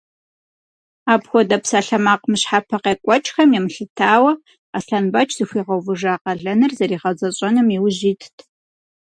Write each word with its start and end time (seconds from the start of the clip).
Апхуэдэ 1.13 1.57
псалъэмакъ 1.63 2.25
мыщхьэпэ 2.29 2.75
къекӏуэкӏхэм 2.83 3.49
емылъытауэ, 3.57 4.31
Аслъэнбэч 4.77 5.29
зыхуигъэувыжа 5.37 6.13
къалэныр 6.23 6.71
зэригъэзэщӏэным 6.77 7.67
иужь 7.75 8.01
итт. 8.11 8.37